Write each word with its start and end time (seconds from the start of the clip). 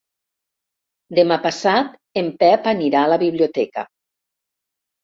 Demà 1.19 1.37
passat 1.45 1.93
en 2.23 2.33
Pep 2.45 2.73
anirà 2.75 3.05
a 3.07 3.13
la 3.17 3.21
biblioteca. 3.27 3.89